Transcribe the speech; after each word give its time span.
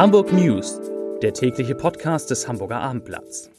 Hamburg 0.00 0.32
News, 0.32 0.80
der 1.20 1.34
tägliche 1.34 1.74
Podcast 1.74 2.30
des 2.30 2.48
Hamburger 2.48 2.80
Abendblatts. 2.80 3.50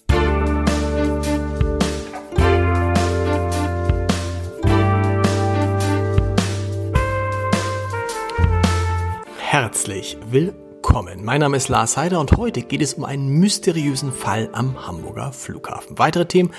Herzlich 9.38 10.18
willkommen. 10.32 11.24
Mein 11.24 11.42
Name 11.42 11.58
ist 11.58 11.70
Lars 11.70 11.96
Heider 11.96 12.20
und 12.20 12.32
heute 12.32 12.64
geht 12.64 12.82
es 12.82 12.96
um 12.96 13.06
einen 13.06 13.28
mysteriösen 13.40 14.12
Fall 14.12 14.50
am 14.52 14.88
Hamburger 14.88 15.34
Flughafen. 15.34 16.00
Weitere 16.00 16.26
Themen. 16.26 16.50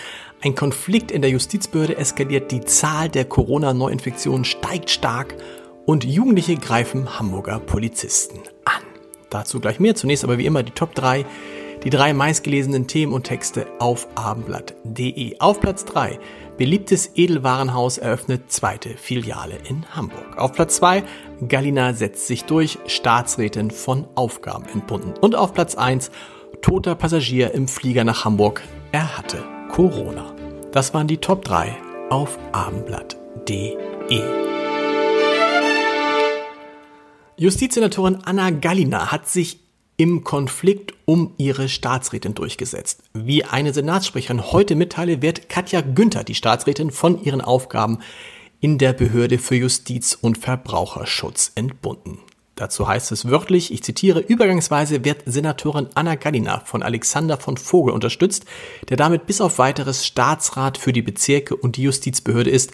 Ein 0.43 0.55
Konflikt 0.55 1.11
in 1.11 1.23
der 1.23 1.33
Justizbehörde 1.33 1.97
eskaliert, 1.97 2.53
die 2.53 2.61
Zahl 2.61 3.09
der 3.09 3.25
Corona-Neuinfektionen 3.25 4.45
steigt 4.45 4.91
stark 4.91 5.35
und 5.87 6.05
Jugendliche 6.05 6.55
greifen 6.55 7.19
Hamburger 7.19 7.59
Polizisten 7.59 8.39
an. 8.65 8.92
Dazu 9.33 9.61
gleich 9.61 9.81
mehr. 9.81 9.95
Zunächst 9.95 10.25
aber 10.25 10.39
wie 10.39 10.47
immer 10.47 10.63
die 10.63 10.73
Top 10.73 10.95
3, 10.95 11.25
die 11.85 11.91
drei 11.91 12.13
meistgelesenen 12.13 12.87
Themen 12.87 13.13
und 13.13 13.25
Texte 13.25 13.67
auf 13.79 14.07
abendblatt.de. 14.15 15.41
Auf 15.41 15.61
Platz 15.61 15.85
3 15.85 16.19
beliebtes 16.59 17.13
Edelwarenhaus 17.17 17.99
eröffnet 17.99 18.53
zweite 18.53 18.91
Filiale 18.91 19.57
in 19.69 19.85
Hamburg. 19.97 20.37
Auf 20.37 20.53
Platz 20.53 20.77
2 20.77 21.03
Galina 21.49 21.95
setzt 21.95 22.27
sich 22.27 22.45
durch, 22.45 22.79
Staatsrätin 22.87 23.71
von 23.71 24.07
Aufgaben 24.15 24.67
entbunden. 24.73 25.15
Und 25.21 25.35
auf 25.35 25.55
Platz 25.55 25.75
1 25.75 26.11
toter 26.61 26.95
Passagier 26.95 27.53
im 27.53 27.69
Flieger 27.69 28.05
nach 28.05 28.25
Hamburg. 28.25 28.63
Er 28.93 29.17
hatte 29.17 29.43
Corona. 29.71 30.35
Das 30.71 30.95
waren 30.95 31.09
die 31.09 31.19
Top 31.19 31.45
3 31.45 31.75
auf 32.11 32.39
abendblatt.de. 32.53 34.52
Justizsenatorin 37.43 38.19
Anna 38.25 38.51
Gallina 38.51 39.11
hat 39.11 39.29
sich 39.29 39.59
im 39.97 40.23
Konflikt 40.23 40.95
um 41.07 41.35
ihre 41.39 41.69
Staatsrätin 41.69 42.35
durchgesetzt. 42.35 43.03
Wie 43.15 43.43
eine 43.43 43.73
Senatssprecherin 43.73 44.53
heute 44.53 44.77
mitteile, 44.77 45.23
wird 45.23 45.49
Katja 45.49 45.81
Günther, 45.81 46.23
die 46.23 46.37
Staatsrätin, 46.37 46.93
von 46.93 47.21
ihren 47.21 47.41
Aufgaben 47.41 47.99
in 48.61 48.79
der 48.79 48.93
Behörde 48.93 49.39
für 49.39 49.57
Justiz 49.57 50.17
und 50.21 50.39
Verbraucherschutz 50.39 51.51
entbunden. 51.57 52.19
Dazu 52.55 52.87
heißt 52.87 53.11
es 53.11 53.29
wörtlich, 53.29 53.73
ich 53.73 53.83
zitiere, 53.83 54.21
übergangsweise 54.21 55.05
wird 55.05 55.25
Senatorin 55.27 55.89
Anna 55.95 56.15
Gallina 56.15 56.63
von 56.65 56.85
Alexander 56.85 57.39
von 57.39 57.57
Vogel 57.57 57.93
unterstützt, 57.93 58.45
der 58.89 58.97
damit 58.97 59.27
bis 59.27 59.41
auf 59.41 59.59
weiteres 59.59 60.07
Staatsrat 60.07 60.79
für 60.79 60.93
die 60.93 61.03
Bezirke 61.03 61.57
und 61.57 61.77
die 61.77 61.83
Justizbehörde 61.83 62.51
ist, 62.51 62.71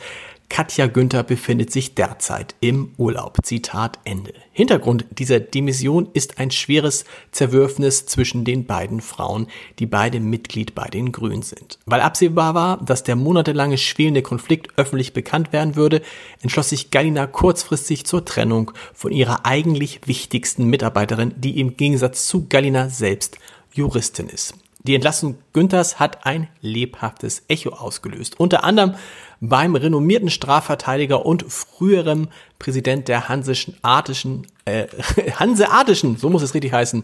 Katja 0.49 0.87
Günther 0.87 1.23
befindet 1.23 1.71
sich 1.71 1.95
derzeit 1.95 2.55
im 2.61 2.93
Urlaub. 2.97 3.37
Zitat 3.43 3.99
Ende. 4.05 4.33
Hintergrund 4.53 5.07
dieser 5.11 5.41
Demission 5.41 6.09
ist 6.15 6.39
ein 6.39 6.51
schweres 6.51 7.05
Zerwürfnis 7.33 8.07
zwischen 8.07 8.45
den 8.45 8.65
beiden 8.65 9.01
Frauen, 9.01 9.47
die 9.79 9.87
beide 9.87 10.21
Mitglied 10.21 10.75
bei 10.75 10.89
den 10.89 11.13
Grünen 11.13 11.43
sind. 11.43 11.79
Weil 11.87 12.01
absehbar 12.01 12.55
war, 12.55 12.79
dass 12.85 13.05
der 13.05 13.15
monatelange 13.15 13.79
schwelende 13.79 14.23
Konflikt 14.23 14.77
öffentlich 14.77 15.13
bekannt 15.13 15.53
werden 15.53 15.77
würde, 15.77 16.03
entschloss 16.41 16.71
sich 16.71 16.91
Galina 16.91 17.27
kurzfristig 17.27 18.07
zur 18.07 18.25
Trennung 18.25 18.73
von 18.95 19.13
ihrer 19.13 19.45
eigentlich 19.45 20.01
wichtigsten 20.07 20.65
Mitarbeiterin, 20.65 21.35
die 21.37 21.61
im 21.61 21.77
Gegensatz 21.77 22.27
zu 22.27 22.49
Galina 22.49 22.89
selbst 22.89 23.39
Juristin 23.75 24.29
ist. 24.29 24.55
Die 24.83 24.95
Entlassung 24.95 25.37
Günthers 25.59 25.99
hat 25.99 26.25
ein 26.25 26.47
lebhaftes 26.61 27.43
Echo 27.49 27.71
ausgelöst. 27.71 28.39
Unter 28.39 28.63
anderem 28.63 28.95
beim 29.41 29.75
renommierten 29.75 30.31
Strafverteidiger 30.31 31.27
und 31.27 31.45
früherem 31.53 32.29
Präsident 32.61 33.09
der 33.09 33.29
Hansischen 33.29 33.77
Artischen, 33.83 34.47
äh, 34.67 34.87
Hanseatischen, 35.35 36.17
so 36.17 36.31
muss 36.31 36.43
es 36.43 36.55
richtig 36.55 36.73
heißen, 36.73 37.03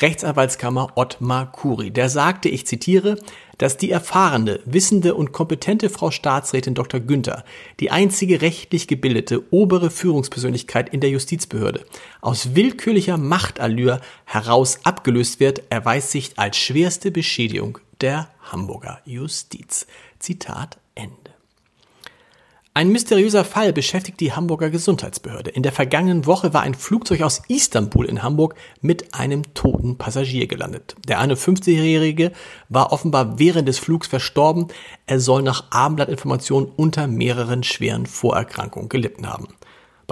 Rechtsanwaltskammer 0.00 0.88
Ottmar 0.96 1.52
Kuri. 1.52 1.92
Der 1.92 2.08
sagte, 2.08 2.48
ich 2.48 2.66
zitiere, 2.66 3.18
dass 3.58 3.76
die 3.76 3.92
erfahrene, 3.92 4.58
wissende 4.64 5.14
und 5.14 5.30
kompetente 5.30 5.88
Frau 5.88 6.10
Staatsrätin 6.10 6.74
Dr. 6.74 6.98
Günther, 6.98 7.44
die 7.78 7.92
einzige 7.92 8.42
rechtlich 8.42 8.88
gebildete 8.88 9.44
obere 9.52 9.90
Führungspersönlichkeit 9.90 10.88
in 10.88 10.98
der 10.98 11.10
Justizbehörde, 11.10 11.84
aus 12.20 12.56
willkürlicher 12.56 13.16
Machtallure 13.16 14.00
heraus 14.24 14.80
abgelöst 14.82 15.38
wird, 15.38 15.62
erweist 15.70 16.10
sich 16.10 16.32
als 16.36 16.56
schwerste 16.56 17.12
Beschädigung 17.12 17.78
der 18.02 18.28
Hamburger 18.50 19.00
Justiz. 19.04 19.86
Zitat 20.18 20.78
Ende. 20.94 21.16
Ein 22.74 22.88
mysteriöser 22.88 23.44
Fall 23.44 23.72
beschäftigt 23.72 24.18
die 24.18 24.32
Hamburger 24.32 24.70
Gesundheitsbehörde. 24.70 25.50
In 25.50 25.62
der 25.62 25.72
vergangenen 25.72 26.26
Woche 26.26 26.54
war 26.54 26.62
ein 26.62 26.74
Flugzeug 26.74 27.20
aus 27.20 27.42
Istanbul 27.48 28.06
in 28.06 28.22
Hamburg 28.22 28.54
mit 28.80 29.14
einem 29.14 29.54
toten 29.54 29.98
Passagier 29.98 30.46
gelandet. 30.46 30.96
Der 31.06 31.20
51-Jährige 31.20 32.32
war 32.70 32.92
offenbar 32.92 33.38
während 33.38 33.68
des 33.68 33.78
Flugs 33.78 34.08
verstorben. 34.08 34.68
Er 35.06 35.20
soll 35.20 35.42
nach 35.42 35.70
Abendblattinformationen 35.70 36.70
unter 36.74 37.06
mehreren 37.06 37.62
schweren 37.62 38.06
Vorerkrankungen 38.06 38.88
gelitten 38.88 39.28
haben. 39.28 39.48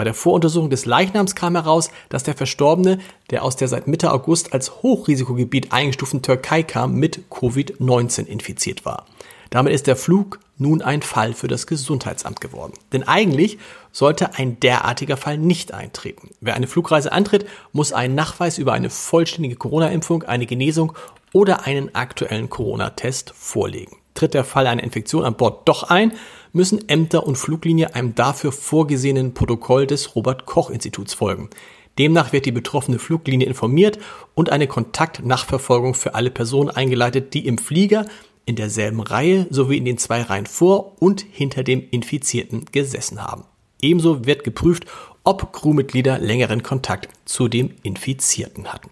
Bei 0.01 0.05
der 0.05 0.15
Voruntersuchung 0.15 0.71
des 0.71 0.87
Leichnams 0.87 1.35
kam 1.35 1.57
heraus, 1.57 1.91
dass 2.09 2.23
der 2.23 2.33
Verstorbene, 2.33 3.01
der 3.29 3.45
aus 3.45 3.57
der 3.57 3.69
seit 3.69 3.87
Mitte 3.87 4.11
August 4.11 4.55
als 4.55 4.83
Hochrisikogebiet 4.83 5.73
eingestuften 5.73 6.23
Türkei 6.23 6.63
kam, 6.63 6.95
mit 6.95 7.25
Covid-19 7.29 8.25
infiziert 8.25 8.87
war. 8.87 9.05
Damit 9.51 9.75
ist 9.75 9.87
der 9.87 9.97
Flug 9.97 10.41
nun 10.57 10.81
ein 10.81 11.03
Fall 11.03 11.35
für 11.35 11.49
das 11.49 11.67
Gesundheitsamt 11.67 12.41
geworden. 12.41 12.73
Denn 12.95 13.07
eigentlich 13.07 13.59
sollte 13.93 14.37
ein 14.37 14.59
derartiger 14.61 15.19
Fall 15.19 15.37
nicht 15.37 15.75
eintreten. 15.75 16.31
Wer 16.41 16.55
eine 16.55 16.67
Flugreise 16.67 17.13
antritt, 17.13 17.47
muss 17.75 17.93
einen 17.93 18.15
Nachweis 18.15 18.57
über 18.57 18.73
eine 18.73 18.89
vollständige 18.89 19.57
Corona-Impfung, 19.57 20.23
eine 20.23 20.47
Genesung 20.47 20.95
oder 21.35 21.67
einen 21.67 21.95
aktuellen 21.95 22.49
Corona-Test 22.49 23.35
vorlegen. 23.37 23.99
Tritt 24.15 24.33
der 24.33 24.45
Fall 24.45 24.67
einer 24.67 24.83
Infektion 24.83 25.27
an 25.27 25.35
Bord 25.35 25.69
doch 25.69 25.85
ein, 25.85 26.13
müssen 26.53 26.89
Ämter 26.89 27.27
und 27.27 27.37
Fluglinie 27.37 27.95
einem 27.95 28.15
dafür 28.15 28.53
vorgesehenen 28.53 29.35
Protokoll 29.35 29.87
des 29.87 30.15
Robert 30.17 30.47
Koch 30.47 30.71
Instituts 30.71 31.15
folgen. 31.15 31.51
Demnach 31.99 32.33
wird 32.33 32.47
die 32.47 32.53
betroffene 32.53 32.99
Fluglinie 32.99 33.47
informiert 33.47 33.99
und 34.35 34.51
eine 34.51 34.67
Kontaktnachverfolgung 34.67 35.95
für 35.95 36.15
alle 36.15 36.31
Personen 36.31 36.71
eingeleitet, 36.71 37.35
die 37.35 37.47
im 37.47 37.59
Flieger 37.59 38.07
in 38.47 38.57
derselben 38.57 39.01
Reihe 39.01 39.47
sowie 39.51 39.77
in 39.77 39.85
den 39.85 39.99
zwei 39.99 40.23
Reihen 40.23 40.47
vor 40.47 41.01
und 41.01 41.21
hinter 41.31 41.63
dem 41.63 41.83
Infizierten 41.91 42.65
gesessen 42.73 43.23
haben. 43.23 43.45
Ebenso 43.83 44.27
wird 44.27 44.45
geprüft, 44.45 44.87
ob 45.25 45.53
Crewmitglieder 45.53 46.19
längeren 46.19 46.63
Kontakt 46.63 47.09
zu 47.25 47.49
dem 47.49 47.71
Infizierten 47.83 48.73
hatten. 48.73 48.91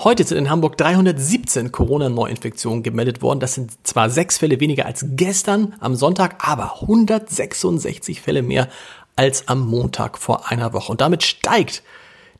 Heute 0.00 0.22
sind 0.22 0.38
in 0.38 0.48
Hamburg 0.48 0.76
317 0.76 1.72
Corona-Neuinfektionen 1.72 2.84
gemeldet 2.84 3.20
worden. 3.20 3.40
Das 3.40 3.54
sind 3.54 3.84
zwar 3.84 4.10
sechs 4.10 4.38
Fälle 4.38 4.60
weniger 4.60 4.86
als 4.86 5.04
gestern 5.08 5.74
am 5.80 5.96
Sonntag, 5.96 6.48
aber 6.48 6.82
166 6.82 8.20
Fälle 8.20 8.42
mehr 8.42 8.68
als 9.16 9.48
am 9.48 9.66
Montag 9.66 10.18
vor 10.18 10.52
einer 10.52 10.72
Woche. 10.72 10.92
Und 10.92 11.00
damit 11.00 11.24
steigt 11.24 11.82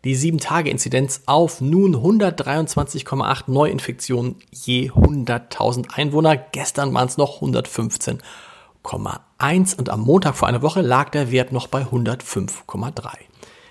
die 0.05 0.17
7-Tage-Inzidenz 0.17 1.23
auf 1.27 1.61
nun 1.61 1.97
123,8 1.97 3.51
Neuinfektionen 3.51 4.37
je 4.53 4.93
100.000 4.93 5.95
Einwohner. 5.95 6.37
Gestern 6.37 6.95
waren 6.95 7.09
es 7.09 7.17
noch 7.17 7.43
115,1 7.43 9.77
und 9.77 9.91
am 9.91 10.03
Montag 10.03 10.37
vor 10.37 10.47
einer 10.47 10.63
Woche 10.63 10.83
lag 10.83 11.11
der 11.11 11.33
Wert 11.33 11.51
noch 11.51 11.67
bei 11.67 11.83
105,3. 11.83 13.09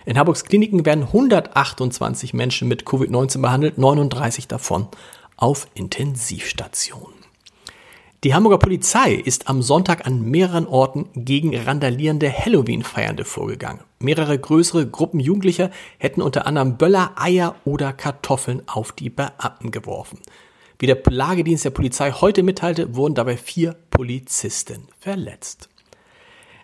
In 0.07 0.18
Hamburgs 0.18 0.45
Kliniken 0.45 0.85
werden 0.85 1.03
128 1.03 2.34
Menschen 2.34 2.69
mit 2.69 2.85
Covid-19 2.85 3.41
behandelt, 3.41 3.78
39 3.78 4.47
davon 4.47 4.88
auf 5.35 5.68
Intensivstationen. 5.73 7.18
Die 8.23 8.34
Hamburger 8.34 8.57
Polizei 8.57 9.12
ist 9.16 9.50
am 9.50 9.62
Sonntag 9.62 10.07
an 10.07 10.22
mehreren 10.22 10.66
Orten 10.66 11.09
gegen 11.13 11.53
randalierende 11.53 12.31
Halloween-Feiernde 12.31 13.26
vorgegangen. 13.26 13.81
Mehrere 13.99 14.40
größere 14.40 14.87
Gruppen 14.87 15.20
Jugendlicher 15.20 15.72
hätten 15.97 16.22
unter 16.22 16.47
anderem 16.47 16.78
Böller, 16.78 17.11
Eier 17.17 17.55
oder 17.66 17.91
Kartoffeln 17.91 18.61
auf 18.66 18.93
die 18.93 19.09
Beamten 19.09 19.72
geworfen. 19.72 20.20
Wie 20.79 20.87
der 20.87 21.02
Lagedienst 21.03 21.66
der 21.66 21.72
Polizei 21.72 22.14
heute 22.14 22.43
mitteilte, 22.43 22.96
wurden 22.96 23.16
dabei 23.16 23.35
vier 23.35 23.76
Polizisten 23.90 24.87
verletzt. 25.02 25.67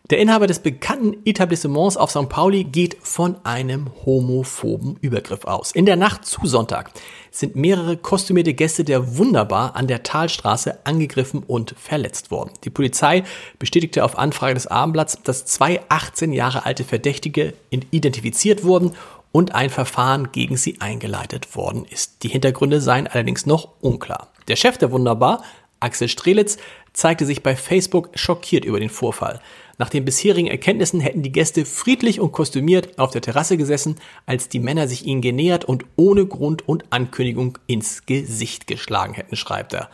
Der 0.10 0.20
Inhaber 0.20 0.48
des 0.48 0.60
bekannten 0.60 1.16
Etablissements 1.24 1.96
auf 1.96 2.12
St. 2.12 2.28
Pauli 2.28 2.66
geht 2.66 2.98
von 3.02 3.38
einem 3.46 3.90
homophoben 4.06 4.98
Übergriff 5.00 5.46
aus. 5.46 5.72
In 5.72 5.86
der 5.86 5.96
Nacht 5.96 6.26
zu 6.26 6.46
Sonntag 6.46 6.92
sind 7.32 7.56
mehrere 7.56 7.96
kostümierte 7.96 8.54
Gäste 8.54 8.84
der 8.84 9.16
Wunderbar 9.18 9.78
an 9.78 9.88
der 9.88 10.04
Talstraße 10.04 10.86
angegriffen 10.86 11.42
und 11.48 11.74
verletzt 11.80 12.32
worden. 12.32 12.52
Die 12.66 12.70
Polizei 12.70 13.24
bestätigte 13.60 14.04
auf 14.04 14.18
Anfrage 14.18 14.56
des 14.56 14.68
Abendblatts, 14.68 15.20
dass 15.24 15.46
zwei 15.46 15.80
18 15.88 16.34
Jahre 16.34 16.66
alte 16.66 16.84
Verdächtige 16.84 17.54
identifiziert 17.70 18.66
wurden 18.66 18.98
und 19.32 19.56
ein 19.56 19.70
Verfahren 19.70 20.34
gegen 20.34 20.58
sie 20.58 20.82
eingeleitet 20.82 21.56
worden 21.56 21.86
ist. 21.90 22.24
Die 22.24 22.30
Hintergründe 22.30 22.82
seien 22.82 23.08
allerdings 23.08 23.46
noch 23.46 23.70
unklar. 23.80 24.34
Der 24.50 24.58
Chef 24.58 24.78
der 24.78 24.92
Wunderbar, 24.92 25.44
Axel 25.80 26.10
Strelitz, 26.10 26.58
zeigte 26.92 27.26
sich 27.26 27.42
bei 27.42 27.56
Facebook 27.56 28.10
schockiert 28.16 28.66
über 28.66 28.82
den 28.82 28.90
Vorfall. 28.90 29.40
Nach 29.78 29.90
den 29.90 30.06
bisherigen 30.06 30.48
Erkenntnissen 30.48 31.00
hätten 31.00 31.24
die 31.24 31.32
Gäste 31.32 31.66
friedlich 31.66 32.20
und 32.20 32.32
kostümiert 32.32 33.00
auf 33.00 33.12
der 33.12 33.22
Terrasse 33.22 33.58
gesessen, 33.58 33.96
als 34.26 34.48
die 34.48 34.60
Männer 34.60 34.88
sich 34.88 35.06
ihnen 35.06 35.22
genähert 35.22 35.66
und 35.66 35.86
ohne 35.96 36.26
Grund 36.26 36.68
und 36.68 36.86
Ankündigung 36.92 37.58
ins 37.66 38.06
Gesicht 38.06 38.68
geschlagen 38.68 39.14
hätten, 39.14 39.36
schreibt 39.36 39.74
er. 39.74 39.90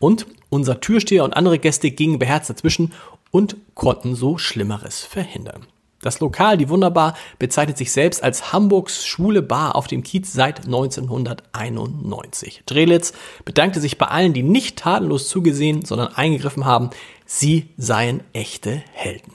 Und 0.00 0.26
unser 0.50 0.80
Türsteher 0.80 1.24
und 1.24 1.32
andere 1.34 1.58
Gäste 1.58 1.90
gingen 1.90 2.18
beherzt 2.18 2.50
dazwischen 2.50 2.92
und 3.30 3.56
konnten 3.74 4.14
so 4.14 4.36
Schlimmeres 4.36 5.00
verhindern. 5.00 5.66
Das 6.02 6.20
Lokal, 6.20 6.58
die 6.58 6.68
Wunderbar, 6.68 7.14
bezeichnet 7.38 7.78
sich 7.78 7.92
selbst 7.92 8.24
als 8.24 8.52
Hamburgs 8.52 9.06
schwule 9.06 9.40
Bar 9.40 9.76
auf 9.76 9.86
dem 9.86 10.02
Kiez 10.02 10.32
seit 10.32 10.64
1991. 10.66 12.64
Drelitz 12.66 13.12
bedankte 13.44 13.80
sich 13.80 13.98
bei 13.98 14.06
allen, 14.06 14.32
die 14.32 14.42
nicht 14.42 14.80
tatenlos 14.80 15.28
zugesehen, 15.28 15.84
sondern 15.84 16.08
eingegriffen 16.08 16.64
haben. 16.64 16.90
Sie 17.24 17.68
seien 17.76 18.24
echte 18.32 18.82
Helden. 18.92 19.32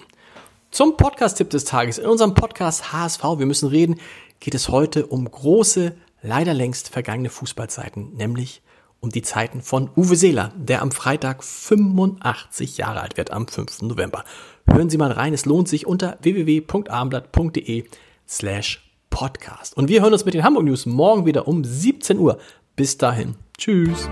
Zum 0.70 0.98
Podcast-Tipp 0.98 1.50
des 1.50 1.64
Tages. 1.64 2.00
In 2.00 2.08
unserem 2.08 2.34
Podcast 2.34 2.92
HSV, 2.92 3.24
wir 3.24 3.46
müssen 3.46 3.70
reden, 3.70 4.02
geht 4.42 4.54
es 4.54 4.68
heute 4.68 5.08
um 5.08 5.24
große, 5.32 5.96
leider 6.22 6.54
längst 6.54 6.90
vergangene 6.90 7.30
Fußballzeiten, 7.30 8.14
nämlich 8.18 8.62
um 9.00 9.10
die 9.10 9.22
Zeiten 9.22 9.62
von 9.62 9.90
Uwe 9.96 10.16
Seeler, 10.16 10.52
der 10.58 10.82
am 10.82 10.92
Freitag 10.92 11.44
85 11.44 12.78
Jahre 12.78 13.02
alt 13.02 13.18
wird, 13.18 13.32
am 13.32 13.48
5. 13.48 13.84
November. 13.84 14.24
Hören 14.66 14.90
Sie 14.90 14.98
mal 14.98 15.12
rein, 15.12 15.34
es 15.34 15.46
lohnt 15.46 15.68
sich 15.68 15.88
unter 15.88 16.18
www.abendblatt.de 16.22 17.86
slash 18.28 18.92
podcast. 19.10 19.78
Und 19.78 19.90
wir 19.90 20.02
hören 20.02 20.14
uns 20.14 20.26
mit 20.26 20.34
den 20.34 20.44
Hamburg 20.44 20.66
News 20.66 20.86
morgen 20.86 21.26
wieder 21.26 21.48
um 21.48 21.64
17 21.64 22.20
Uhr. 22.20 22.38
Bis 22.76 22.98
dahin. 22.98 23.36
Tschüss. 23.58 24.10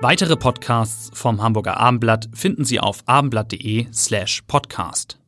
Weitere 0.00 0.36
Podcasts 0.36 1.10
vom 1.14 1.42
Hamburger 1.42 1.78
Abendblatt 1.78 2.28
finden 2.32 2.64
Sie 2.64 2.78
auf 2.78 3.02
abendblatt.de 3.06 3.88
slash 3.92 4.42
podcast. 4.46 5.18